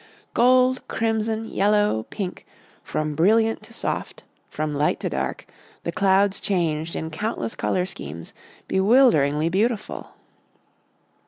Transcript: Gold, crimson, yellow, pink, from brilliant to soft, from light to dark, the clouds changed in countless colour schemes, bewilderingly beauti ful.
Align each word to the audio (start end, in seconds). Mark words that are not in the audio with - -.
Gold, 0.33 0.81
crimson, 0.87 1.45
yellow, 1.45 2.07
pink, 2.09 2.47
from 2.83 3.13
brilliant 3.13 3.61
to 3.61 3.71
soft, 3.71 4.23
from 4.49 4.73
light 4.73 4.99
to 5.01 5.11
dark, 5.11 5.45
the 5.83 5.91
clouds 5.91 6.39
changed 6.39 6.95
in 6.95 7.11
countless 7.11 7.53
colour 7.53 7.85
schemes, 7.85 8.33
bewilderingly 8.67 9.47
beauti 9.51 9.77
ful. 9.77 10.13